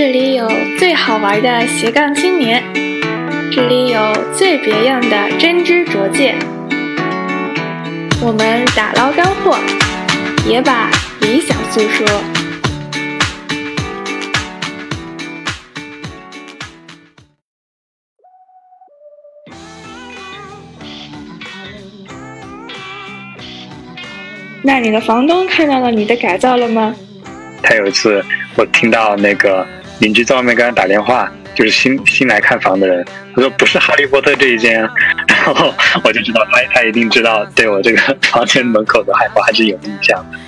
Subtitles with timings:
[0.00, 2.62] 这里有最好玩的斜杠青年，
[3.50, 6.38] 这里有最别样的真知灼见。
[8.22, 9.58] 我们打捞干货，
[10.48, 10.88] 也把
[11.20, 12.06] 理想诉说。
[24.62, 26.94] 那你的房东看到了你的改造了吗？
[27.60, 28.24] 他有一次，
[28.56, 29.66] 我听到那个
[30.00, 34.80] 邻居在外面给他打电话，就是新新来看房的人，他说不是哈利波特这一间，
[35.28, 35.74] 然后
[36.04, 40.38] 我就知道他他一定知道对我这个房间门口的海报还是有印象的。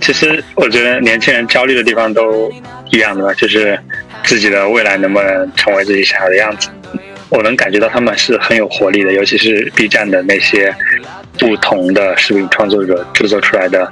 [0.00, 2.50] 其实我觉得年轻人焦虑的地方都
[2.90, 3.78] 一样的吧，就是
[4.24, 6.70] 自己的未来能不能成为自己想要的样子。
[7.28, 10.74] 我能感觉到他们是很有活力的，尤其是 B 站的那些
[11.38, 13.90] 不同的视频创作者制作出来的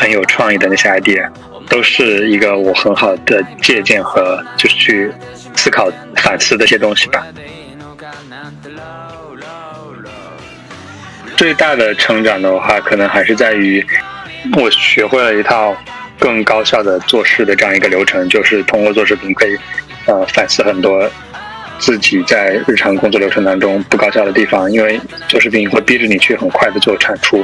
[0.00, 1.28] 很有创意的那些 idea，
[1.68, 5.12] 都是一个我很好的借鉴和就是去
[5.54, 7.26] 思考反思的一些东西吧。
[11.36, 13.84] 最大的成长的话，可能还是在于
[14.56, 15.76] 我学会了一套
[16.18, 19.54] 更高效的做事的这样一个流程，就是通过做视频可以
[20.06, 21.10] 呃反思很多。
[21.78, 27.42] 自己在日常工作流程当中不高效的地方，因为做视频会逼着你去很快的做产出。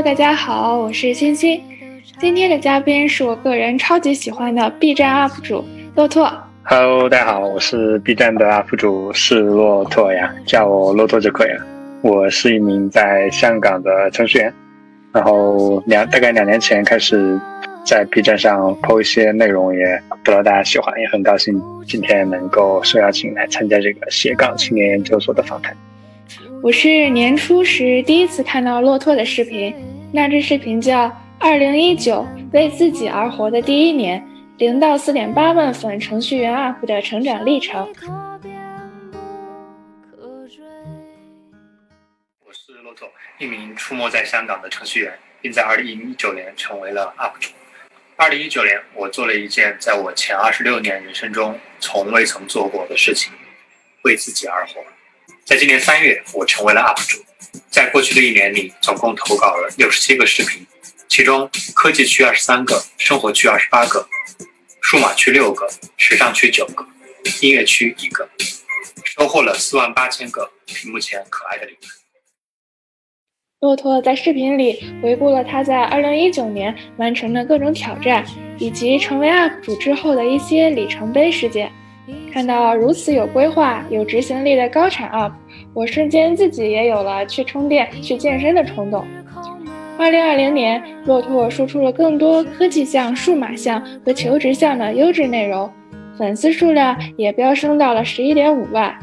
[0.00, 1.62] Hello，大家好，我是欣欣。
[2.18, 5.62] 今天的嘉宾是我个人超级喜欢的 B 站 UP 主
[5.94, 6.32] 骆驼。
[6.62, 11.66] Hello，大家好，我是 B 站的 UP 主是骆驼呀，叫我骆驼就可以了。
[12.00, 14.50] 我是一名在香港的程序员，
[15.12, 17.38] 然后两大概两年前开始
[17.84, 19.84] 在 B 站上 PO 一些内容，也
[20.24, 25.76] 得到大家喜欢，也很高兴今天能够受邀请来参加这个斜杠青年研究所的访谈。
[26.62, 29.74] 我是年初时第一次看到骆驼的视频，
[30.12, 31.06] 那支视频叫
[31.38, 34.20] 《二零一九为自己而活的第一年：
[34.58, 37.86] 零到四点八万粉程序员 UP 的成长历程》。
[42.44, 47.52] 我是骆驼，一名出没在香港的程序员，并在二零一九年成为了 UP 主。
[48.16, 53.32] 二零一九年，我做了一件在我前二十六年人生中从未曾做过的事情：
[54.02, 54.82] 为自己而活。
[55.44, 57.24] 在今年三月，我成为了 UP 主。
[57.70, 60.66] 在过去的一年里，总共投稿了六十七个视频，
[61.08, 64.06] 其中科技区二十三个，生活区二十八个，
[64.82, 66.86] 数码区六个，时尚区九个，
[67.42, 68.28] 音乐区一个，
[69.04, 71.80] 收获了四万八千个屏幕前可爱的留言。
[73.60, 78.24] 骆驼在视频里回顾了他在二零一九年完成的各种挑战，
[78.58, 81.70] 以及成为 UP 主之后的一些里程碑事件。
[82.32, 85.32] 看到如此有规划、有执行力的高产 UP，
[85.72, 89.04] 我瞬间自己也有了去充电、去健身的冲动。
[89.98, 95.70] 二零二零年，骆驼输出了更多科技项、数码项和求职项的优质内容，
[96.16, 98.94] 粉丝数量也飙升到了十一点五万。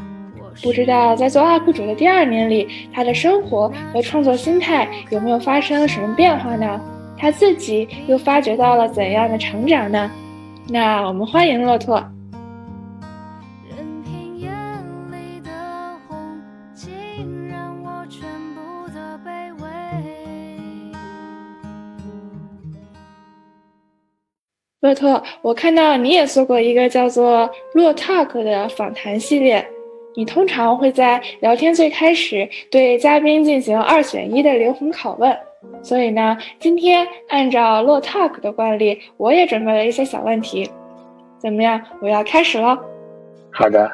[0.60, 6.80] 不知道在做 UP 主的第二年里，他的生活和创作心态有没有发生什么变化呢？
[7.16, 10.10] 他自己又发掘到了怎样的成长呢？
[10.68, 12.04] 那我们欢迎骆驼。
[24.80, 29.66] 骆驼，我看到你也做过一个叫做“洛 talk” 的访谈系列。
[30.14, 35.36] 你通常会在聊天最开始对嘉宾进行二选一的灵魂拷问，
[35.82, 40.70] 所以呢，今天按照“洛 talk” 的惯例，我也准备了一些小问题。
[41.38, 41.80] 怎么样？
[42.00, 42.78] 我要开始了。
[43.52, 43.90] 好的。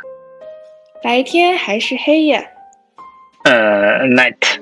[1.03, 2.47] 白天还是黑夜？
[3.45, 4.61] 呃，night。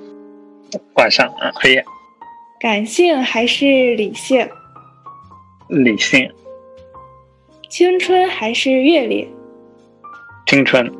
[0.94, 1.84] 晚上，嗯，黑夜。
[2.60, 3.66] 感性还是
[3.96, 4.48] 理性？
[5.72, 6.30] 理性，
[7.70, 9.26] 青春还是阅历？
[10.46, 10.92] 青春，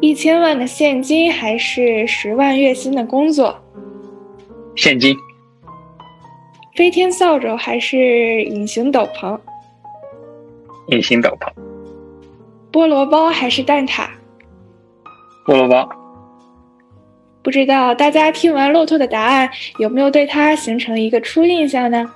[0.00, 3.54] 一千万的现金还是十万月薪的工作？
[4.74, 5.14] 现金，
[6.74, 9.38] 飞天扫帚还是隐形斗篷？
[10.86, 11.52] 隐形斗篷，
[12.72, 14.08] 菠萝包还是蛋挞？
[15.44, 15.86] 菠萝包。
[17.42, 22.10] 不知道大家听完骆驼的答案，有没有对它形成一个初印象呢？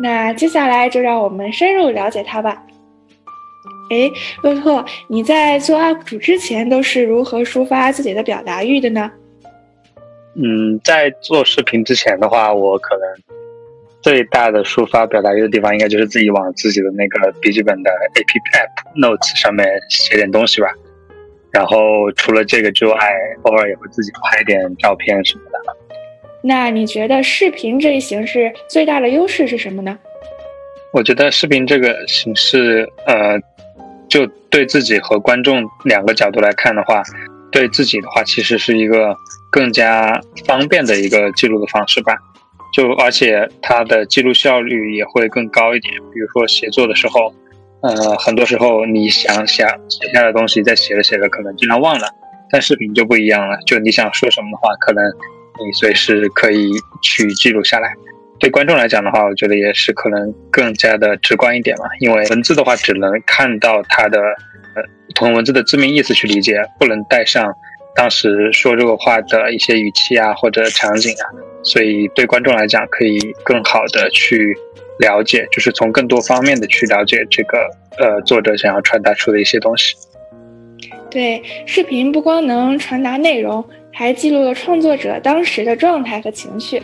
[0.00, 2.62] 那接下来就让我们深入了解他吧。
[3.90, 4.10] 哎，
[4.42, 9.10] 洛特，你在做 UP 主之前都是如何抒发自己的表达欲的呢？
[10.34, 13.36] 嗯，在做视频之前的话，我可能
[14.02, 20.68] 最大的抒发表达欲的地方，应该就是自己往自己的那个笔记本的 A P P App Notes 上面写点东西吧。
[21.52, 22.96] 然后除了这个之外，
[23.42, 25.75] 偶尔也会自己拍点照片什么的。
[26.46, 29.98] 那你觉得视频这一形式最大的优势是什么呢？
[30.92, 33.38] 我觉得视频这个形式，呃。
[34.08, 37.02] 就对自己和观众两个角度来看的话，
[37.50, 39.14] 对自己的话其实是一个
[39.50, 42.16] 更加方便的一个记录的方式吧。
[42.72, 45.92] 就而且它的记录效率也会更高一点。
[46.14, 47.34] 比如说写作的时候，
[47.82, 52.08] 呃，很多时候你想想写下的东西，在写着写着可能经常忘了，
[52.52, 53.58] 但视频就不一样了。
[53.66, 55.02] 就你想说什么的话，可能
[55.64, 56.70] 你随时可以
[57.02, 57.92] 去记录下来。
[58.38, 61.86] 对观众来讲的话，我觉得也是可能更加的直观一点嘛。
[62.00, 64.20] 因为文字的话，只能看到它的
[64.74, 64.82] 呃
[65.14, 67.50] 从文字的字面意思去理解，不能带上
[67.94, 71.24] 当时说这个话的一些语气啊或者场景啊。
[71.62, 74.54] 所以对观众来讲，可以更好的去
[74.98, 77.58] 了解，就是从更多方面的去了解这个
[77.98, 79.96] 呃作者想要传达出的一些东西。
[81.10, 83.66] 对，视频不光能传达内容，
[83.98, 86.82] 还记录了创作者当时的状态和情绪。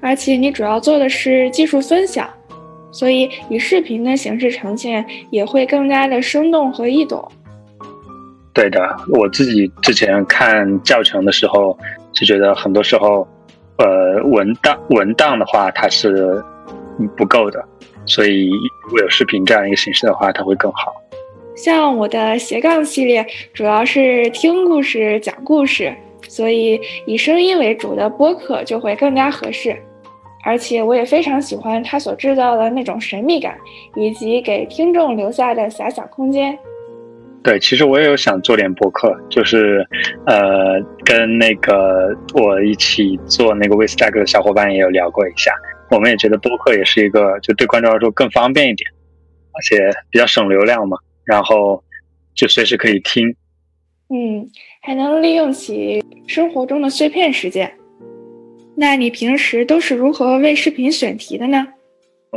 [0.00, 2.28] 而且你主要做的是技术分享，
[2.90, 7.30] 所以以视频的形式呈现也会更加的生动和易懂。
[8.52, 8.80] 对的，
[9.12, 11.78] 我自己之前看教程的时候
[12.12, 13.26] 就觉得，很多时候，
[13.76, 16.42] 呃，文档文档的话它是
[17.16, 17.64] 不够的，
[18.04, 18.50] 所以
[18.84, 20.99] 如果有视频这样一个形式的话，它会更好。
[21.62, 25.94] 像我的斜杠系列，主要是听故事、讲故事，
[26.26, 29.76] 所以以声音为主的播客就会更加合适。
[30.42, 33.58] 而且我也非常喜欢它所制造的那种神秘感，
[33.94, 36.58] 以及给听众留下的遐想空间。
[37.42, 39.86] 对，其实我也有想做点播客，就是，
[40.24, 45.52] 呃，跟那个我一起做那个 w i s t a g 的小伙伴也有聊过一下，
[45.90, 48.90] 我们也觉得播客也是一个，就对观众来说更方便一点，
[49.52, 51.82] 而且比较省流量嘛，然后
[52.34, 53.34] 就随时可以听。
[54.08, 54.48] 嗯，
[54.82, 57.72] 还能利用起生活中的碎片时间。
[58.76, 61.66] 那你平时都是如何为视频选题的呢？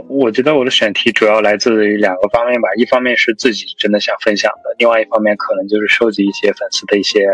[0.07, 7.27] 我觉得我的选题主要来自于两个方面吧，一方面是自己真的想分享的，另外一方面可能就是收集一些粉丝的一些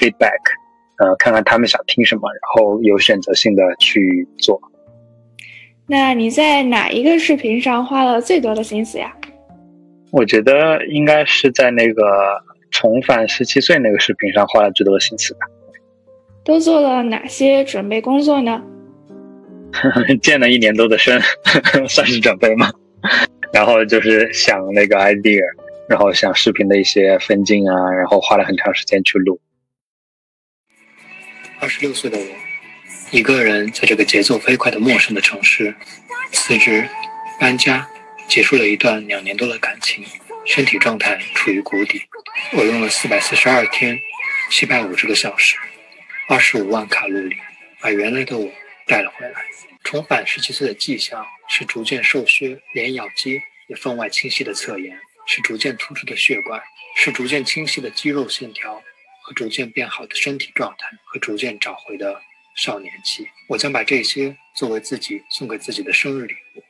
[0.00, 0.40] feedback，
[0.96, 4.58] 呃，看看他们想听什么，然后有选择性的去做。
[5.86, 9.14] 那你在哪一个视频上花了最多的心思呀？
[10.10, 12.02] 我觉得应该是在那个
[12.70, 15.40] 重返十七岁那个视频上花了最多的心思吧。
[16.44, 18.62] 都做了哪些准备工作呢？
[20.22, 21.20] 健了一年多的身，
[21.88, 22.72] 算是准备吗？
[23.52, 25.42] 然后就是想那个 idea，
[25.88, 29.38] 然后想视频的一些分镜啊，然后花了很长时间去录。
[31.60, 32.24] 二十六岁的我，
[33.10, 35.74] 一个人在这个节奏飞快的陌生的城市，
[36.32, 36.88] 辞职、
[37.38, 37.86] 搬家，
[38.28, 40.04] 结束了一段两年多的感情，
[40.44, 42.02] 身体状态处于谷底。
[42.52, 43.98] 我用了四百四十二天，
[44.50, 45.56] 七百五十个小时。
[46.28, 47.36] 二十五万卡路里，
[47.80, 48.52] 把原来的我
[48.86, 49.42] 带了回来。
[49.82, 54.94] 重返十七岁的迹象是逐渐瘦削，连咬肌也分外清晰的侧颜，
[55.26, 56.60] 是逐渐突出的血管，
[56.96, 58.74] 是逐渐清晰的肌肉线条，
[59.22, 62.20] 和逐渐变好的身体状态，和逐渐找回的
[62.54, 63.26] 少年气。
[63.46, 66.62] 我将把这些作为自己送给自己的生日礼物。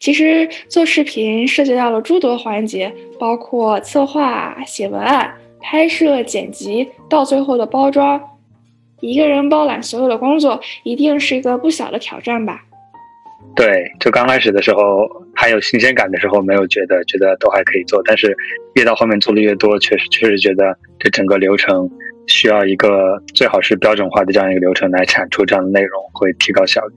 [0.00, 8.20] 其实做视频涉及到了诸多环节，包括策划、写文案、拍摄、剪辑，到最后的包装。
[9.00, 12.62] 一个人包揽所有的工作，一定是一个不小的挑战吧？
[13.54, 18.02] 对，就刚开始的时候还有新鲜感的时候，没有觉得，觉得都还可以做。
[18.04, 18.34] 但是
[18.74, 21.88] 越到后面做的越多，确实确实觉得这整个流程
[22.26, 26.94] 需要一个最好是标准化的这样一个流程来产出这样的内容，会提高效率。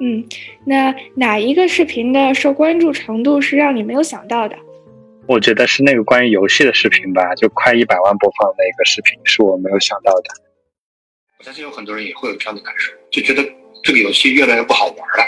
[0.00, 0.24] 嗯，
[0.64, 4.56] 那哪一个视频的受关注程度是让你没有想到的？
[5.26, 10.30] 我觉得是那个关于游戏的视频吧，就快一百万播放的那个视频，是我没有想到的。
[11.38, 13.42] 我相信有很多人也会有这样的感受，就觉得
[13.82, 15.24] 这个游戏越来越不好玩了。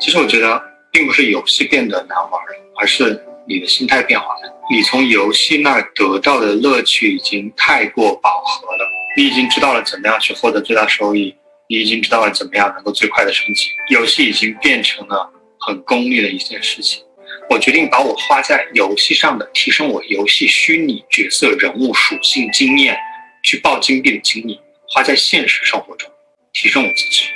[0.00, 4.52] 其实我觉得，并不是游戏变得难玩了，而是你的心态变化了。
[4.70, 11.34] 你从游戏那儿得到的乐趣已经太过饱和了，你已经知道了怎么样去获得最大收益，
[11.68, 13.70] 你已经知道了怎么样能够最快的升级。
[13.90, 15.30] 游戏已经变成了
[15.60, 17.02] 很功利的一件事情。
[17.50, 22.96] 我决定把我花在游戏上的提升我游戏虚拟角色人物属性经验，
[23.42, 24.60] 去爆金币的精力。
[24.88, 26.08] 花在现实生活中，
[26.52, 27.26] 提升我自己，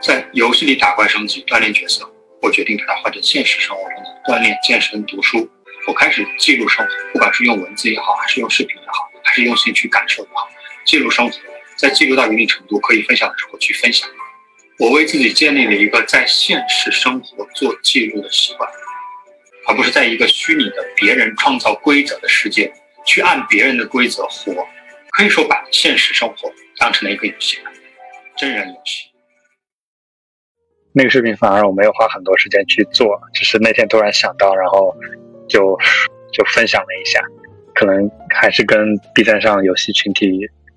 [0.00, 2.08] 在游戏里打怪升级、锻炼角色。
[2.40, 5.50] 我决定把它换成现实生活中的锻炼、健身、读书，
[5.88, 10.48] 我开始记录生活，不管是用文字也好，还是用视频也好，还是用心去感受也好，
[10.84, 11.38] 记录生活，
[11.76, 14.08] 在记录到一定程度可以分享的时候去分享。
[14.78, 18.68] 我为自己建立了一个在现实生活做记录的习惯，
[19.66, 22.72] 而不是在一个虚拟的别人创造规则的世界
[23.06, 24.52] 去按别人的规则活。
[25.10, 27.58] 可以说把现实生活当成了一个游戏，
[28.36, 29.10] 真人游戏。
[30.92, 34.92] 那个视频反而我没有花很多时间去做，只是那天突然想到，然后
[35.48, 35.78] 就
[36.32, 37.20] 就分享了一下。
[37.74, 40.28] 可能还是跟 B 站上游戏群体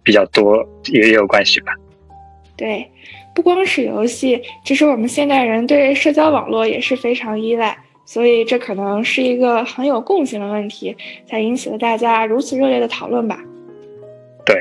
[0.07, 1.73] 比较多也有关系吧。
[2.55, 2.89] 对，
[3.35, 10.95] 不光是游戏，其实我们现代人对社交网络也是非常依赖，所以这可能是一个很有共性的问题，
[11.25, 13.37] 才引起了大家如此热烈的讨论吧。
[14.45, 14.55] 对，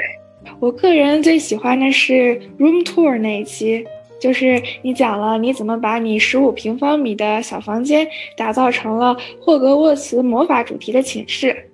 [0.58, 3.86] 我个人最喜欢的是 room tour 那一期，
[4.20, 8.04] 就是你讲了你怎么把你十五平方米的小房间
[8.36, 11.70] 打造成了霍格沃茨魔法主题的寝室。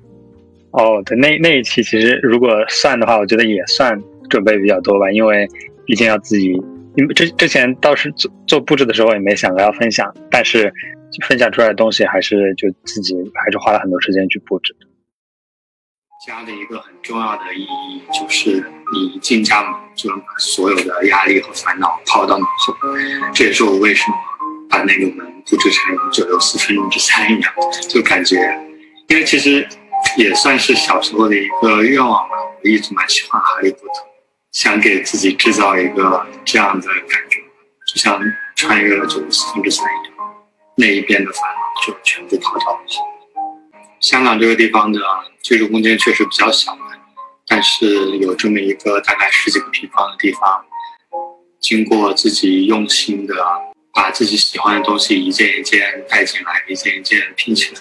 [0.72, 3.98] 哦，对，那那一期其实如果算的话，我觉得也算
[4.30, 5.46] 准备比较多吧，因为
[5.84, 6.52] 毕竟要自己，
[6.96, 10.72] 因为之之前倒是做做布置的时候也没想过要分享，但是
[11.26, 14.74] 分享出来的东西还是就自己还是花了很多时间去布置。
[16.26, 22.74] 家的一个很重要的意义就是你一进家门就能把所有的压力和烦恼抛到脑后，
[23.34, 24.16] 这也是我为什么
[24.70, 27.52] 把那个门布置成九六四分之三一样，
[27.88, 28.36] 就感觉，
[29.08, 29.66] 因为其实
[30.16, 34.02] 也算是小时候的一个愿望吧，我一直蛮喜欢哈利波特，
[34.52, 37.40] 想给自己制造一个这样的感觉，
[37.86, 38.20] 就像
[38.54, 40.34] 穿越了九六四分之三一样，
[40.76, 42.80] 那一边的烦恼就全部抛到了。
[44.00, 45.00] 香港这个地方的
[45.42, 46.76] 居住空间确实比较小，
[47.46, 50.64] 但是有这么一个大概十几个平方的地方，
[51.60, 53.34] 经过自己用心的
[53.94, 57.80] 把自己喜欢的东西一件一件带进来，一件一件拼起来，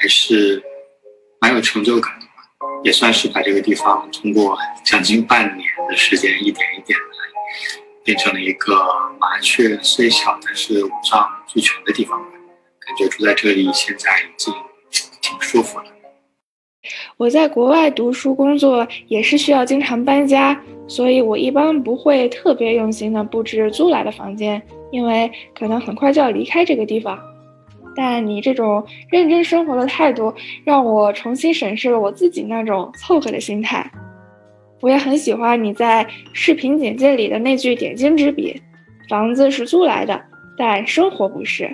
[0.00, 0.62] 还是
[1.48, 2.26] 蛮有成就感的。
[2.84, 7.04] 也算是把这个地方通过将近半年的时间，一点一点的
[8.04, 8.74] 变成了一个
[9.18, 12.20] 麻雀虽小，但是五脏俱全的地方。
[12.20, 14.52] 感觉住在这里现在已经。
[15.20, 15.84] 挺舒服了。
[17.18, 27.18] 我在国外读书工作也是需要经常搬家，所以我一般不会特别用心的布置租来的房间，因为可能很快就要离开这个地方。
[28.00, 33.84] 但你这种认真生活的态度，让我重新审视了我自己那种凑合的心态。
[34.80, 38.62] 我也很喜欢你在视频简介里的那句点睛之笔：
[39.08, 40.22] 房子是租来的，
[40.56, 41.68] 但生活不是。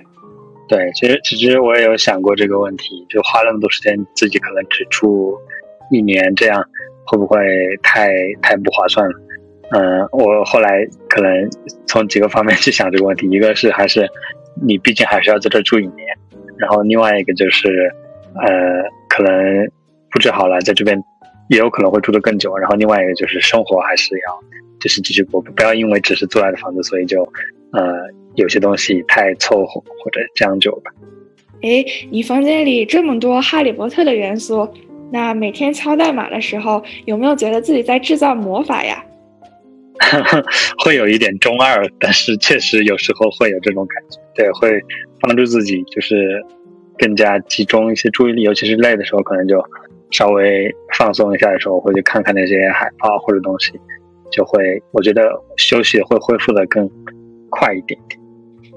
[0.66, 5.36] 对，其实其实我也有想过这个问题，就花那么多时间，自己可能只住
[5.90, 6.64] 一年，这样
[7.04, 7.38] 会不会
[7.82, 8.08] 太
[8.40, 9.14] 太不划算了？
[9.70, 11.48] 嗯，我后来可能
[11.86, 14.08] 从几个方面去想这个问题，一个是还是
[14.62, 16.06] 你毕竟还是要在这住一年，
[16.58, 17.92] 然后另外一个就是
[18.34, 19.66] 呃，可能
[20.10, 21.02] 布置好了，在这边
[21.48, 24.40] 也有可能会住得更久，然后另外一个就是生活还是要
[24.80, 27.22] 就是继续过，不要因为只是租来的房子，所以就
[27.72, 28.12] 呃。
[28.36, 30.90] 有些东西太凑合或者将就吧。
[31.62, 34.68] 哎，你房间里这么多哈利波特的元素，
[35.12, 39.00] 那每天敲代码的时候，有没有觉得自己在制造魔法呀？
[40.84, 44.18] 会有一点中二，但是确实有时候会有这种感觉。
[44.34, 44.80] 对，会
[45.20, 46.44] 帮助自己就是
[46.98, 49.62] 更加集中一些注意力，尤其是累的时候，可能就
[50.10, 53.72] 稍微放松一下的时候，会去看看那些海报或者东西，
[54.32, 55.22] 就会我觉得
[55.56, 56.90] 休息会恢复的更
[57.50, 58.20] 快一点点。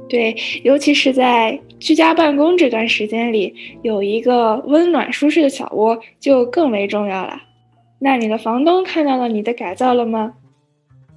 [0.07, 7.41] 对，尤其是在居家办公这段时间里，有一个温暖舒适的小窝就更为重要了。
[7.99, 10.33] 那你的房东看到了你的改造了吗？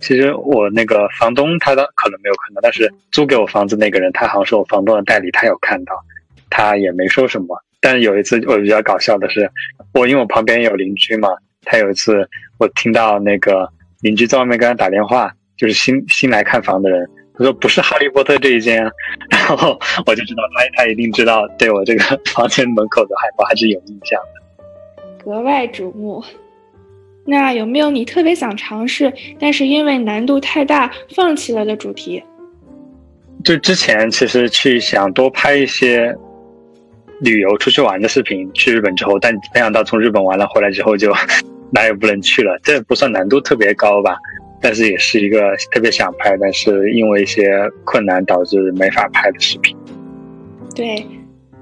[0.00, 5.95] 其实我那个房东他的可能没有看到，但是租给我房子那个人，他好像是我房东的代理，他有看到，
[6.49, 7.57] 他也没说什么。
[7.80, 9.50] 但是有一次我比较搞笑的是，
[9.95, 11.28] 我因为我旁边有邻居嘛，
[11.64, 12.28] 他有一次
[12.59, 17.09] 我听到那个邻居在外面跟他打电话，就是新新来看房的人。
[17.38, 18.83] 他说不是哈利波特这一间，
[19.30, 22.02] 然后我就知道他他一定知道对我这个
[22.35, 26.23] 房间门口的海报还是有印象的，格外瞩目。
[27.25, 32.23] 那有没有你特别想尝试，但是因为难度太大放弃了的主题？
[33.45, 36.15] 就之前其实去想多拍一些
[37.21, 41.12] 旅游出去玩的视频，去日本之后，但没想到从日本玩了回来之后就
[41.73, 44.17] 哪也不能去了，这不算难度特别高吧？
[44.62, 47.50] 但是也是一个特别想拍，但是因为一些
[47.85, 49.75] 困难导致没法拍的视频。
[50.75, 51.07] 对，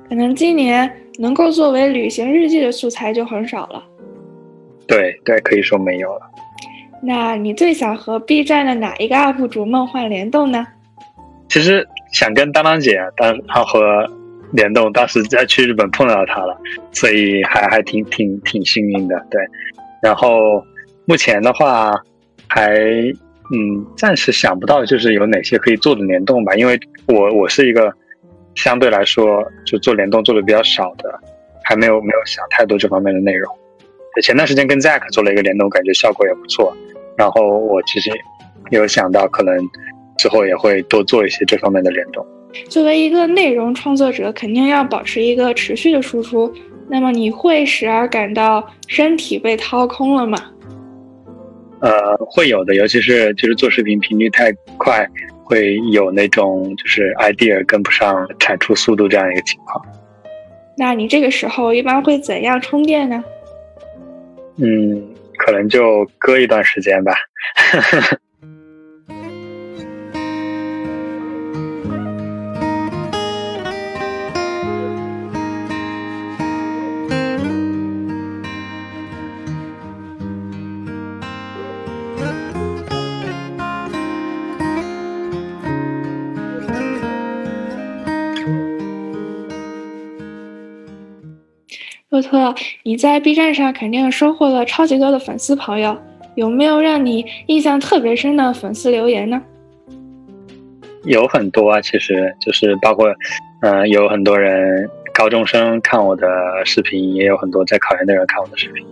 [0.09, 3.85] 可能今年能够作为旅行日记的素材就很少了。
[4.88, 6.23] 对对，可以说没有了。
[7.00, 10.66] 那你最想和 B 站的哪一个 UP 主梦幻联动呢？
[11.49, 14.04] 其实想跟当当姐，当然后和
[14.52, 16.59] 联动，当时在去日本碰到她了，
[16.90, 19.16] 所以还还挺挺挺幸运的。
[19.30, 19.40] 对，
[20.02, 20.61] 然后
[21.04, 21.95] 目前的话
[22.49, 22.75] 还
[23.54, 27.92] 嗯暂时想不到就是有哪些可以做的联动吧，因为我我是一个
[28.54, 31.21] 相对来说就做联动做的比较少的，
[31.62, 33.54] 还没有没有想太多这方面的内容。
[34.23, 36.77] 前段时间跟 Zack 做了一个联动，感觉效果也不错。
[37.17, 38.11] 然后我其实
[38.71, 39.57] 有想到，可能
[40.17, 42.27] 之后也会多做一些这方面的联动。
[42.69, 46.53] 作为一个内容创作者，肯定要保持一个持续的输出。
[46.91, 50.38] 那么你会时而感到身体被掏空了吗？
[51.81, 55.07] 呃，会有的，尤其是就是做视频频率太快，
[55.45, 59.85] 会有那种就是 idea 跟不上产出速度这样一个情况。
[60.77, 63.23] 那你这个时候一般会怎样充电呢？
[64.61, 67.15] 嗯，可能就搁一段时间吧。
[92.21, 95.97] 特，你在 B 站上肯定收获了超级多的粉丝朋友，
[96.35, 99.43] 有没有让你印象特别深的粉丝留言呢？
[101.05, 103.09] 有很多啊，其实就是包括，
[103.63, 106.27] 嗯，有很多人高中生看我的
[106.65, 108.85] 视频，也有很多在考研的人看我的视频，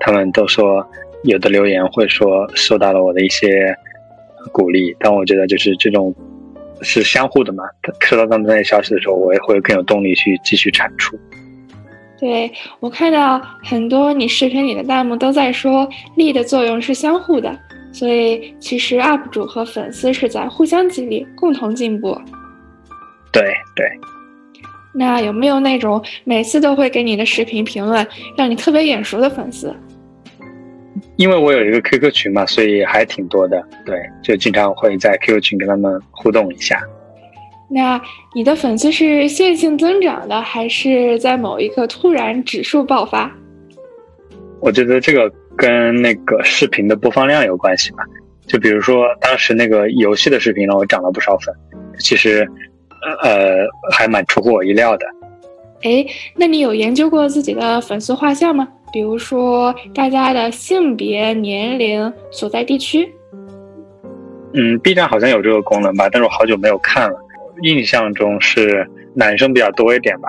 [0.00, 0.88] 他们都说
[1.24, 3.76] 有的留言会说受到了我的一些
[4.52, 6.14] 鼓励，但我觉得就是这种
[6.80, 7.64] 是相互的嘛，
[8.00, 11.18] 收到他们那些消息的时候，我也会更有动力去继续产出。
[12.18, 17.56] 对我看到很多你视频里的弹幕都在说力的作用是相互的，
[17.92, 22.20] 所以其实 UP 主和粉丝是在互相激励，共同进步。
[23.32, 23.42] 对
[23.76, 23.86] 对。
[24.94, 28.04] 那有没有那种每次都会给你的视频评论，
[28.36, 29.72] 让你特别眼熟的粉丝？
[31.16, 33.62] 因为我有一个 QQ 群嘛，所以还挺多的。
[33.84, 36.80] 对，就经常会在 QQ 群跟他们互动一下。
[37.70, 38.00] 那
[38.34, 43.30] 你的粉丝是线性增长的，还是在某一刻突然指数爆发？
[44.60, 47.98] 我觉得这个跟那个视频的播放量有关系吧。
[48.46, 51.54] 就比如说当时那个游戏的视频让我涨了不少粉，
[51.98, 52.48] 其实
[53.22, 55.06] 呃还蛮出乎我意料的。
[55.82, 56.04] 哎，
[56.34, 58.66] 那你有研究过自己的粉丝画像吗？
[58.90, 63.12] 比如说大家的性别、年龄、所在地区？
[64.54, 67.16] 嗯，B 站好像有这个功能吧，但是我好久没有看了。
[67.62, 70.28] 印象中是男生比较多一点吧，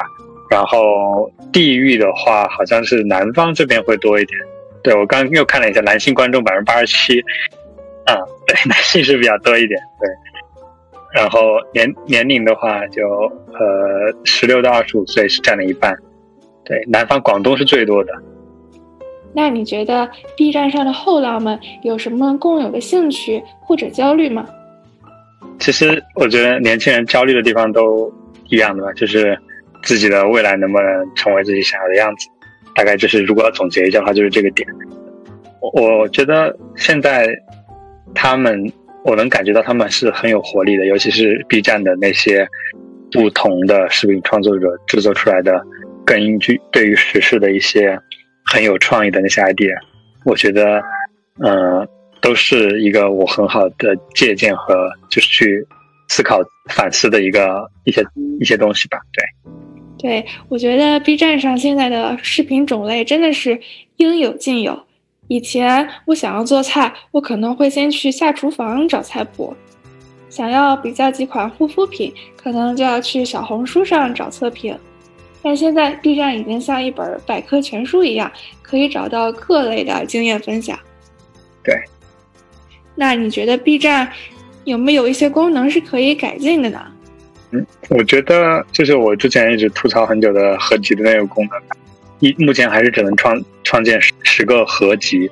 [0.50, 4.40] 然后地域的话好像是南方这边会多一点。
[4.82, 7.20] 对我刚又看了一下，男性观众百分之八十七，
[8.06, 8.16] 啊，
[8.48, 9.80] 对，男性是比较多一点。
[10.00, 10.10] 对，
[11.14, 11.42] 然后
[11.74, 15.96] 年年龄的话就呃十六到二十五岁是占了一半，
[16.64, 18.14] 对，南方广东是最多的。
[19.32, 24.48] 那你觉得 B 站上的后浪们有什么共有的兴趣或者焦虑吗？
[25.60, 28.12] 其实我觉得年轻人焦虑的地方都
[28.48, 29.38] 一样的吧，就是
[29.84, 32.28] 自己的未来能不能成为自己想要的样子。
[32.74, 34.68] 大概就是如果要总结一下的话，就是这个点。
[35.60, 37.28] 我我觉得现在
[38.16, 38.72] 他们，
[39.04, 42.48] 我能感觉到他们是很有活力的，尤其是 B 站的那些
[43.12, 45.62] 不同的视频创作者制作出来的
[46.06, 48.00] 根据对于时事的一些
[48.46, 49.76] 很有创意的那些 idea，
[50.24, 50.82] 我觉得，
[51.44, 51.86] 嗯。
[52.22, 55.68] 都是一个我很好的借鉴和就是去
[56.08, 58.04] 思考反思的一个一些
[58.40, 59.00] 一些东西吧。
[59.14, 63.60] 对，对我觉得 B 站上现在的视频种类真的是
[63.98, 64.86] 应有尽有。
[65.28, 69.54] 以前我想要做菜，我可能会先去下厨房找菜谱；
[70.30, 74.78] 想要比较几款护肤品，可能就要去小红书上找测评。
[75.42, 80.78] 但现在 B 站已经像一本百科全书一样，可以找到各类的经验分享。
[81.64, 81.76] 对。
[83.00, 84.12] 那你觉得 B 站
[84.66, 86.86] 有没有一些功能是可以改进的呢？
[87.52, 91.62] 嗯，我觉得就是我之前一直吐槽很久的合集的那个功能，
[92.20, 95.32] 一目前还是只能创创建十十个合集，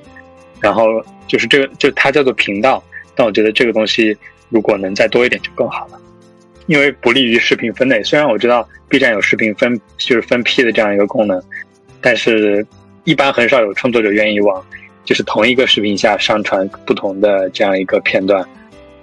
[0.61, 2.81] 然后就是这个就它叫做频道，
[3.15, 4.15] 但我觉得这个东西
[4.47, 5.99] 如果能再多一点就更好了，
[6.67, 8.01] 因为不利于视频分类。
[8.01, 11.43] 虽然我知道 B 站有视频分就是分批的这样一个功能，
[11.99, 12.65] 但是
[13.03, 14.65] 一般很少有创作者愿意往。
[15.07, 18.45] 就是同一个视频下上传不同的这样一个片段，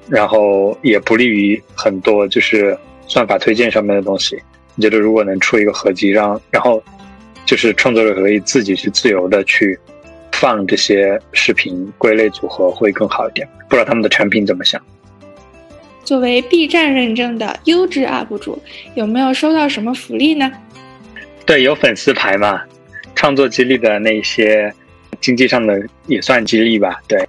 [0.07, 2.77] 然后也不利于很多就是
[3.09, 4.39] 算法推荐上面的东西。
[4.75, 6.83] 你觉得如果能出一个合集，让然后
[7.47, 9.79] 就是创作者可以自己去自由的去
[10.33, 13.49] 放这些视频归类组合会更好一点？
[13.67, 14.79] 不知道他们的产品怎么想？
[16.05, 18.63] 作为 B 站认证的优质 UP 主，
[18.95, 20.53] 有没有收到什么福利呢？
[21.47, 22.61] 对，有粉丝牌嘛，
[23.15, 24.71] 创作激励的那些
[25.25, 27.01] 经济上的也算激励吧。
[27.09, 27.27] 对，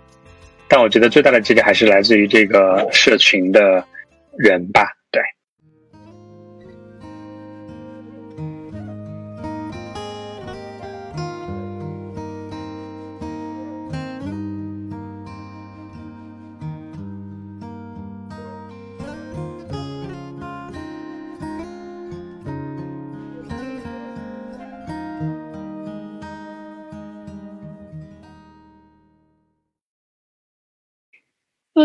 [0.67, 3.81] 但我觉得最大的激励还是来自于这个社群的
[4.37, 4.85] 人吧。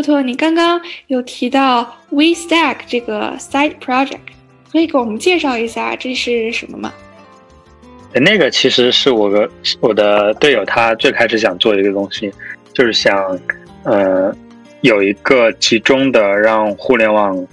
[0.00, 0.02] 对。
[0.02, 4.18] 骆驼，你刚刚有提到 WeStack 这个 side project，
[4.72, 6.92] 可以给我们介绍一下这是什么吗？
[8.14, 9.48] 那个其实是我的
[9.80, 12.32] 我的队友，他最开始想做一个东西，
[12.72, 13.38] 就是想，
[13.84, 14.34] 呃，
[14.80, 17.46] 有一个集中的让互联网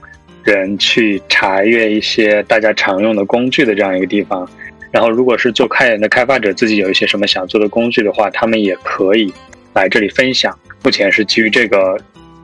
[0.43, 4.49] 人去查阅一些大家常用的工具的这样一个地方。
[4.89, 9.31] 然后，如果是做开源的开发者自己有一些什么想做的工具的话，他们也可以
[9.73, 10.57] 来这里分享。
[10.81, 11.97] 目前是基于这个。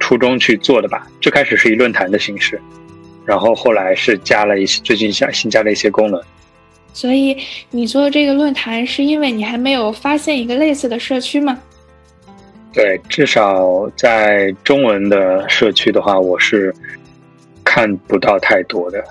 [0.03, 2.59] 初中去做的吧，最开始是以论坛的形式，
[3.25, 6.21] 然后后来是加了一些，最近新新加了一些功能。
[6.91, 7.37] 所以
[7.71, 11.57] 你做这个论坛是因为你还没有发现一个类似的社区吗？
[12.73, 16.75] 对，至少在中文的社区的话，我是
[17.63, 19.01] 看不到太多的。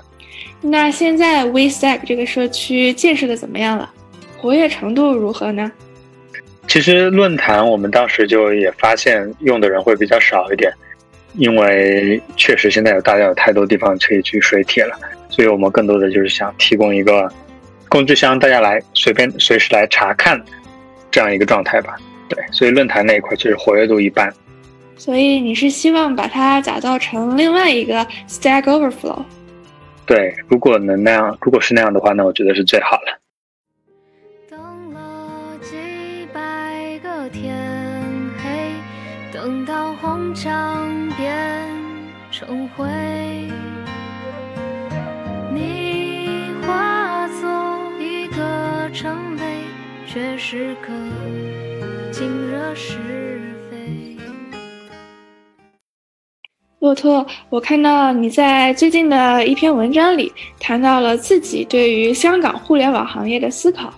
[0.61, 3.91] 那现在 WeStack 这个社区建设的怎么样了？
[4.37, 5.71] 活跃程度如何呢？
[6.67, 10.71] 其实论坛我们当时就也发现用的人会比较少一点，
[11.35, 14.95] 因为确实现在有大家有太多地方可以去水帖了，
[15.29, 17.31] 所以我们更多的就是想提供一个
[17.89, 20.39] 工具箱，大家来随便随时来查看
[21.09, 21.95] 这样一个状态吧。
[22.29, 24.31] 对，所以论坛那一块其实活跃度一般。
[24.95, 29.23] 所以你是希望把它打造成另外一个 Stack Overflow？
[30.05, 33.19] 对，如果能那样，如果是那样的话，那我觉得是最好了。
[39.43, 41.29] 等到红墙变
[42.31, 42.85] 成灰，
[45.53, 49.57] 你化作一个尘埃，
[50.07, 50.93] 却时刻
[52.09, 52.97] 惊惹是
[53.69, 54.15] 非。
[56.79, 63.93] 骆驼，我看到你在最近的一篇文章里谈到了自己对于香港互联网行业的思考。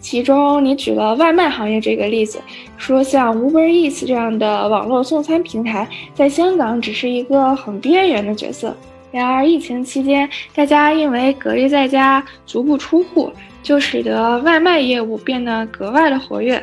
[0.00, 2.40] 其中，你举了外卖行业这个例子，
[2.78, 8.74] 说像 Uber Eats 这样的网络送餐平台，在香港只是一个很边缘的角色。
[9.12, 13.30] 然而，疫情期间，大家因为隔离在家，足不出户，
[13.62, 16.62] 就使得外卖业务变得格外的活跃。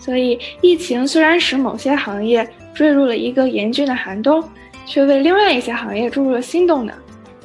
[0.00, 4.42] 所以，疫情虽然使某些行业坠入了一个严峻的寒冬，
[4.86, 6.94] 却为另外一些行业注入了新动能。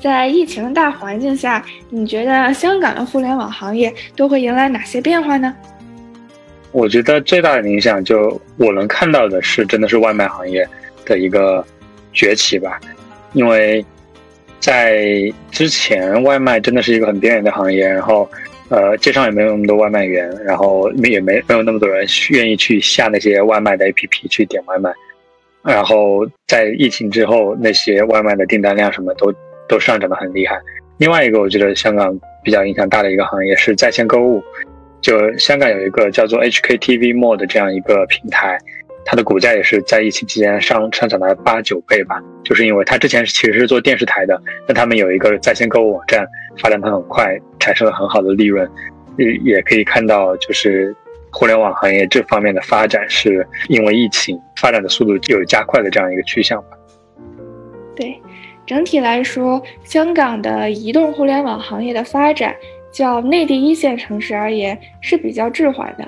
[0.04, 5.56] 在疫情的大环境下，你觉得香港的互联网行业都会迎来哪些变化呢？
[6.74, 10.68] 我觉得最大的影响，就我能看到的是，真的是外卖行业
[11.06, 11.66] 的一个
[12.12, 12.82] 崛起吧。
[13.32, 13.84] 因为
[14.60, 18.30] 在之前，外卖真的是一个很边缘的行业，然后
[18.68, 24.92] 呃，街上也没有那么多外卖员，然后也没没有那么多人愿意去下那些外卖的 APP 去点外卖。
[25.64, 29.34] 然后在疫情之后，那些外卖的订单量什么都。
[29.74, 30.62] 都上涨的很厉害。
[30.98, 34.44] 另外一个，我觉得香港比较影响大的一个行业是在线购物。
[35.02, 38.56] 就香港有一个叫做 HKTV Mall 的这样一个平台，
[39.04, 42.22] 它的股价也是在疫情期间上上涨了八九倍吧。
[42.44, 46.24] 就是因为它之前其实是做电视台的，那他们有一个在线购物网站，
[46.60, 48.70] 发展的很快，产生了很好的利润。
[49.18, 50.96] 也也可以看到，就是
[51.32, 56.78] 互联网行业这方面的发展，是因为疫情发展的速度有加快的这样一个趋向吧。
[57.96, 58.16] 对。
[58.66, 62.56] 整体来说，香港的移动互联网行业的发展，
[62.92, 66.06] 较内地一线城市而言是比较滞缓的。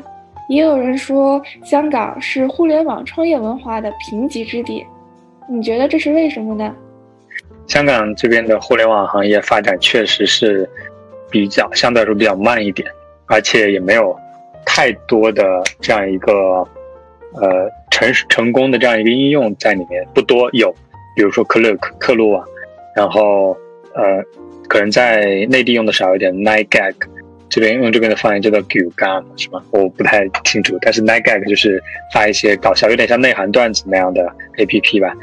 [0.47, 4.85] 也有人说，香港是互联网创业文化的贫瘠之地。
[5.49, 6.73] 你觉得这是为什么呢？
[7.67, 10.69] 香港这边的互联网行业发展确实是
[11.29, 12.87] 比较相对来说比较慢一点，
[13.25, 14.15] 而且也没有
[14.65, 15.43] 太多的
[15.81, 16.33] 这样一个
[17.33, 20.73] 呃成成功的这样一个应用在里面，不多有。
[21.15, 22.45] 比如说克乐克路网，
[22.95, 23.55] 然后
[23.93, 24.21] 呃，
[24.67, 26.93] 可能在内地用的少一点，Nigag，
[27.49, 29.63] 这边用这边的方言叫做 Gugam 是吗？
[29.71, 31.81] 我不太清楚，但是 Nigag 就是
[32.13, 35.13] 发一些搞笑，有点像内涵段子那样的 APP 吧。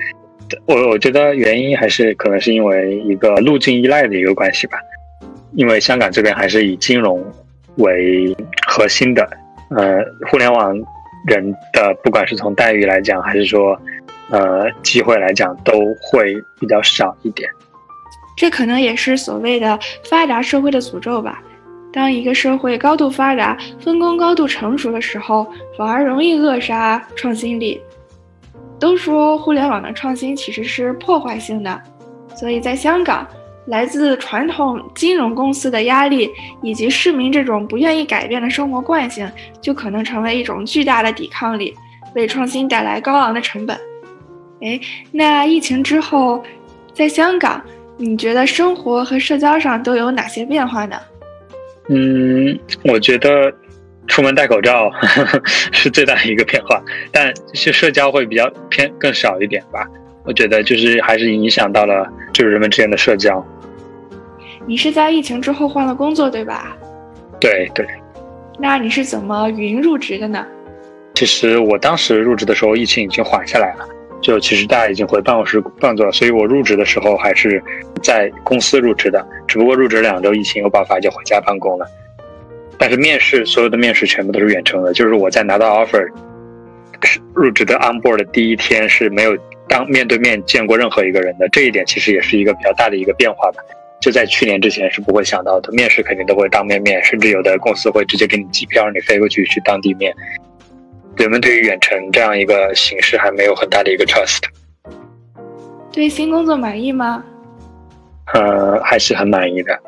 [0.66, 4.78] 我我觉得原因还是可能是因为一个路径依赖的一个关系吧，
[5.52, 7.22] 因为香港这边还是以金融
[7.76, 8.34] 为
[8.66, 9.28] 核心的，
[9.76, 10.74] 呃，互联网
[11.26, 13.78] 人的不管是从待遇来讲，还是说。
[14.32, 17.48] 呃机会来讲都会比较少一点。
[18.36, 21.40] 这可能也是所谓的发达社会的诅咒吧。
[21.92, 27.80] 当一个社会高度发达、分工高度成熟的时候，反而容易扼杀创新力。
[28.80, 31.80] 都说互联网的创新其实是破坏性的，
[32.34, 33.28] 所以在香港，
[33.66, 36.30] 来自传统金融公司的压力
[36.62, 41.72] 以及市民这种不愿意改变的生活惯性，就可能成为一种巨大的抵抗力，
[42.14, 43.78] 为创新带来高昂的成本。
[44.62, 46.42] 哎，那疫情之后，
[46.94, 47.62] 在香港，
[47.96, 50.96] 你觉得生活和社交上都有哪些变化呢？
[51.88, 53.52] 嗯，我觉得
[54.06, 59.84] 出门戴口罩呵 呵是最大的一个变化，但是社交会比较偏更少一点吧。
[60.24, 63.44] 我觉得就是还是影响到了就是人们之间的社交。
[64.64, 66.76] 你是在疫情之后换了工作对吧？
[67.40, 67.84] 对对。
[68.60, 70.46] 那你是怎么云入职的呢？
[71.14, 73.88] 其实我当时入职的时候，疫情已经缓下来了。
[74.22, 77.62] 就其实大家已经回办公室办公了，所以我入职的时候还是
[78.02, 81.86] 在公司入职的，只不过入职两周疫情又爆发，就回家办公了。
[82.78, 86.08] 但是面试所有的面试全部都是远程的，就是我在拿到 offer
[87.34, 89.36] 入职的 on board 的第一天是没有
[89.68, 93.60] 当面对面见过任何一个人的，这一点其实也是一个比较大的一个变化吧。
[94.00, 100.12] 就在去年之前是不会想到的，面试肯定都会当面面，甚至有的公司会直接给你机票让你飞过去去当地面。
[101.22, 104.40] 人们对于远程这样一个形式还没有很大的一个 trust。
[105.92, 107.22] 对新工作满意吗？
[108.34, 109.78] 呃，还是很满意的，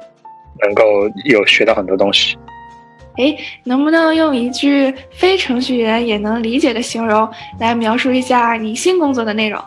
[0.62, 2.38] 能够有学到很多东西。
[3.16, 9.60] 哎，能不能用一句非程序员也能理解的形容来描述一下你新工作的内容？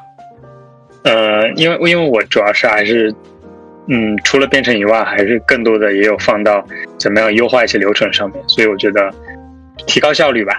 [1.04, 3.14] 呃，因为因为我主要是还是，
[3.88, 6.66] 嗯，除了编程以外，还是更多的也有放到
[6.98, 9.14] 怎么样优化一些流程上面，所以我觉得
[9.86, 10.58] 提高效率吧。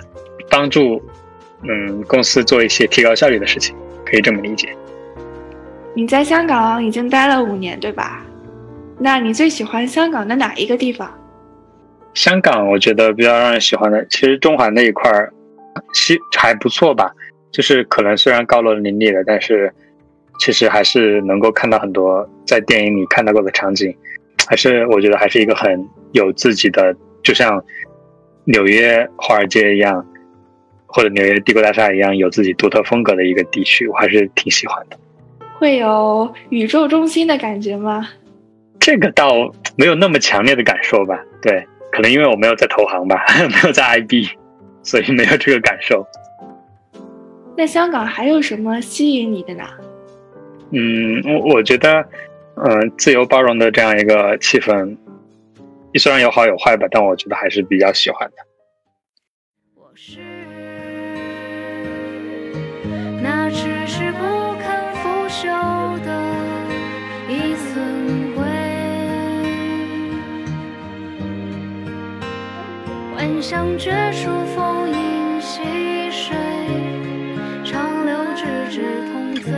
[0.51, 1.03] 帮助，
[1.63, 4.69] 嗯，公司做一些提高效率的事情，可以这么理解。
[5.95, 8.25] 你在香港已经待了五年，对吧？
[8.99, 11.13] 那你最喜欢香港的哪一个地方？
[12.15, 15.33] 香港，我觉得比较让人喜欢的，其实中环那一块儿，
[15.93, 17.13] 其还不错吧。
[17.51, 19.73] 就是可能虽然高楼林立的，但是
[20.39, 23.95] 其实还是能够看到很多在电影里看到过的场景，
[24.47, 27.63] 还是我觉得还是一个很有自己的，就像
[28.45, 30.05] 纽约华尔街一样。
[30.99, 34.99] 或者纽约帝国大厦一样有自己独特风格的一个地区，我还是挺喜欢的。
[35.57, 38.09] 会有宇宙中心的感觉吗？
[38.81, 41.25] 这个倒没有那么强烈的感受吧。
[41.41, 44.29] 对，可能因为我没有在投行吧， 没有在 IB，
[44.83, 46.05] 所以没有这个感受。
[47.57, 49.63] 那香港还有什么吸引你的呢？
[50.73, 52.05] 嗯，我我觉得，
[52.57, 54.97] 嗯，自由包容的这样一个气氛，
[55.95, 58.48] 虽然有好有坏吧，但我觉得还是比较喜欢的。
[73.41, 75.63] 像绝处逢迎溪
[76.11, 76.37] 水，
[77.65, 79.53] 长流直至痛醉。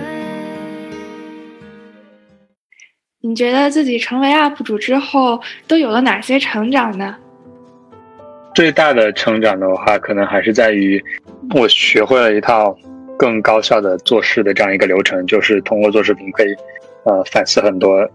[3.20, 7.16] 你觉得自己成为 UP 主之后都有了哪些成长呢？
[8.54, 11.02] 最大的成长的话，可能还是在于
[11.56, 12.72] 我学会了一套
[13.20, 16.56] 更高效的做事的这样一个流程，就是通过做视频可以
[17.04, 18.08] 呃反思很多。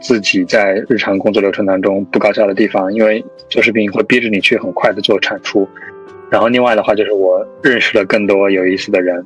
[0.00, 5.66] 自己在日常工作流程当中不高效的地方，因为做视频会逼着你去很快的做产出。
[6.28, 9.24] 然后另外的话，就是我认识了更多有意思的人，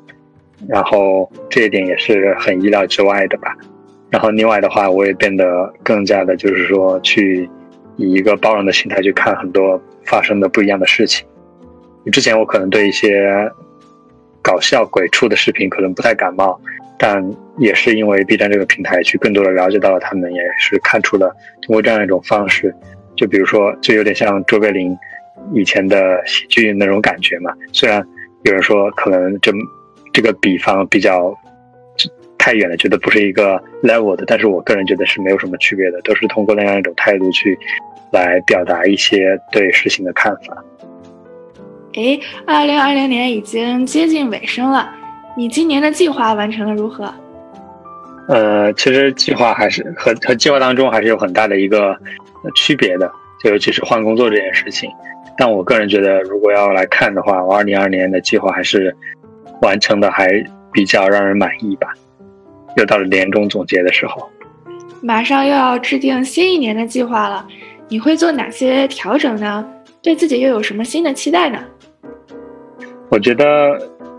[0.68, 3.56] 然后这一点也是很意料之外的吧。
[4.08, 7.50] 然后另外的话，我也变得更加的，就是说去
[7.96, 11.26] 以一个包容的心态去看很多发生的不一样的事情。
[12.12, 13.50] 之前我可能对一些
[14.48, 16.58] 搞笑鬼畜的视频可能不太感冒。
[17.00, 17.22] 但
[17.58, 21.28] 也是因为 B 站这个平台，去更多的了解到了他们，也是看出了
[21.62, 22.74] 通过这样一种方式，
[23.14, 24.96] 就比如说，就有点像卓别林
[25.52, 27.52] 以前的喜剧那种感觉嘛。
[27.72, 28.04] 虽然
[28.42, 29.52] 有人说可能这
[30.12, 31.32] 这个比方比较
[32.36, 37.56] 太远了，觉得不是一个 level 的，但是我个人觉得是没有什么区别的，都是通过那样一种态度去
[38.10, 40.64] 来表达一些对事情的看法。
[41.94, 44.94] 哎，二零二零年已经接近尾声了。
[45.36, 47.12] 你今年的计划完成了如何？
[48.28, 51.96] 呃，其实计划还是和和计划当中还是有很大的一个
[52.54, 53.10] 区别的，
[53.42, 54.90] 就尤其是换工作这件事情。
[55.36, 58.94] 但我个人觉得，如果要来看的话，我二零二年的计划还是
[59.62, 60.28] 完成的还
[60.72, 61.88] 比较让人满意吧。
[62.76, 64.28] 又到了年终总结的时候，
[65.00, 67.46] 马上又要制定新一年的计划了，
[67.88, 69.66] 你会做哪些调整呢？
[70.02, 71.58] 对自己又有什么新的期待呢？
[73.10, 73.78] 我觉得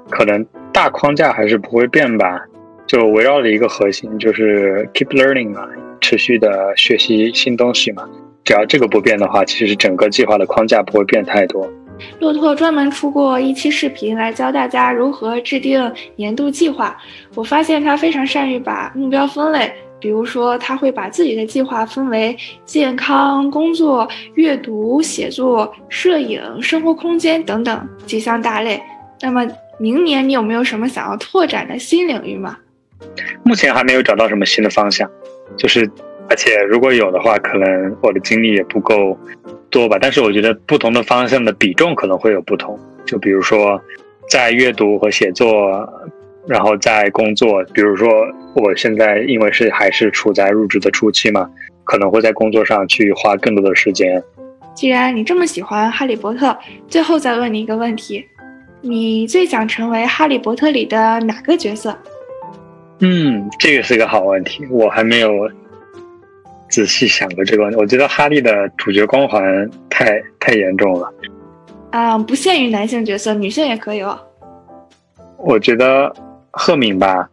[0.10, 0.46] 可能。
[0.72, 2.40] 大框架还是不会变吧，
[2.86, 5.68] 就围绕着一个核心，就是 keep learning 嘛，
[6.00, 8.08] 持续的学习新东西嘛。
[8.46, 11.68] 只要这个不变的话，其实整个计划的框架不会变太多。
[12.20, 16.96] 骆驼专门出过一期视频来教大家如何制定年度计划。
[17.36, 22.36] 我发现他非常善于把目标分类，比如说他会把自己的计划分为
[22.66, 28.82] 健康、工作、阅读、写作、摄影、生活空间等等几项大类。
[29.22, 29.46] 那么
[29.80, 32.58] 明年你有没有什么想要拓展的新领域吗？
[33.44, 35.10] 目前还没有找到什么新的方向，
[35.58, 35.90] 就是
[36.30, 39.18] 而且如果有的话，可能我的精力也不够。
[39.72, 42.76] 多吧，但是我觉得不同的方向的比重可能会有不同。
[43.06, 43.80] 就比如说，
[44.28, 45.88] 在阅读和写作，
[46.50, 48.10] 然后在工作，比如说
[48.56, 51.48] 我现在因为是还是处在入职的初期嘛，
[51.84, 54.22] 可能会在工作上去花更多的时间。
[54.74, 56.58] 既然你这么喜欢哈利波特，
[56.88, 58.26] 最后再问你一个问题：
[58.82, 61.96] 你最想成为哈利波特里的哪个角色？
[63.02, 65.32] 嗯，这个是个好问题，我还没有。
[66.68, 71.12] 仔细想过这个问题，我觉得哈利的主角光环太太严重了。
[71.92, 74.20] 啊，不限于男性角色，女性也可以哦。
[75.38, 76.14] 我觉得
[76.52, 77.30] 赫敏吧，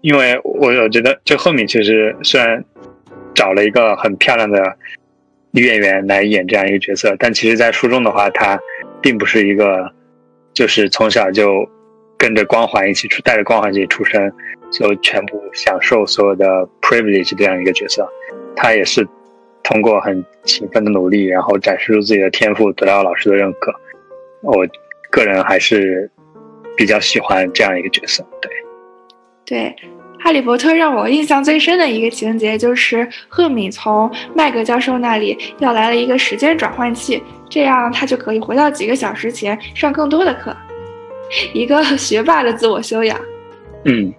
[0.00, 2.64] 因为我我觉得就赫敏其实虽然
[3.34, 4.76] 找了一个很漂亮的
[5.50, 8.58] 女演员来演这样一个角色，但其实，在书中的话，她
[9.00, 9.90] 并不是一个
[10.54, 11.68] 就是从小就
[12.16, 14.32] 跟着光环一起出，带着光环一起出生，
[14.70, 16.46] 就全部享受所有的
[16.80, 18.08] privilege 这样一个角色。
[18.54, 19.06] 他也是
[19.62, 23.74] 通过很勤奋的努力，然后展示出自己的天赋，得到老师的认可。
[24.42, 24.66] 我
[25.10, 26.10] 个人还是
[26.76, 28.24] 比较喜欢这样一个角色。
[28.40, 28.50] 对，
[29.44, 29.76] 对，
[30.20, 40.56] 哈利波特让我印象最深的一个情节就是赫敏从麦格教授那里要来了一个时间转换器，这样他就可以回到几个小时前上更多的课。
[41.54, 43.18] 一个学霸的自我修养。
[43.84, 44.12] 嗯。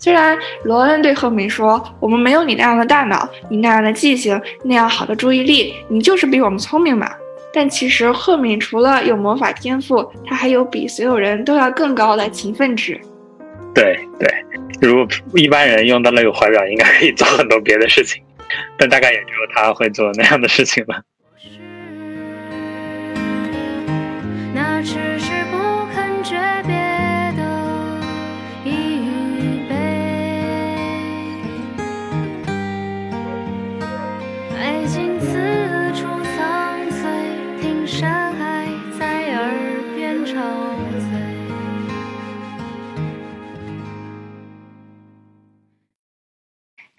[0.00, 7.10] 虽然罗恩对赫敏说：“我们没有你那样的大脑，你那样的记性，那样好的注意力，你就是比我们聪明嘛。”
[7.52, 13.00] 但其实赫敏除了有魔法天赋，她还有比所有人都要更高的勤奋值。
[13.74, 14.28] 对对，
[14.80, 18.22] 如果一般人用到那个怀表，应该可以做很多别的事情，
[18.78, 21.02] 但大概也只有他会做那样的事情了。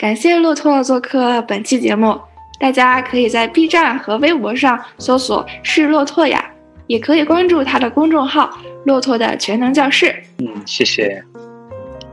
[0.10, 2.20] 感谢骆驼做客本期节目，
[2.60, 6.44] 大家可以在 B 站和微博上搜索“是骆驼呀”，
[6.88, 8.50] 也可以关注他的公众号
[8.88, 10.16] “骆驼的全能教室”。
[10.42, 11.24] 嗯，谢谢。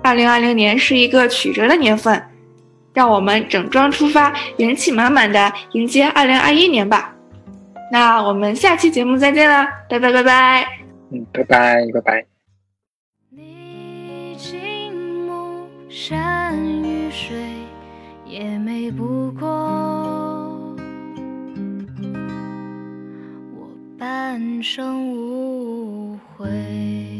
[0.02, 2.22] 二零二零年是一个曲折的年份，
[2.92, 7.14] 让我们整装出发，元气满满的迎接二零二一年吧。
[7.90, 10.66] 那我们下期节目再见了，拜拜拜拜。
[11.11, 12.26] 嗯，拜拜拜拜。
[18.38, 19.49] 也美不过
[23.55, 27.15] 我半生无悔。